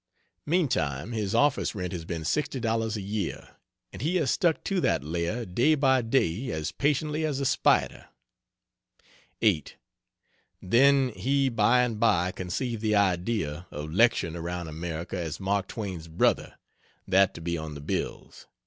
[0.47, 3.49] Meantime his office rent has been $60 a year,
[3.93, 8.07] and he has stuck to that lair day by day as patiently as a spider.
[9.43, 9.75] 8.
[10.59, 16.07] Then he by and by conceived the idea of lecturing around America as "Mark Twain's
[16.07, 16.55] Brother"
[17.07, 18.47] that to be on the bills.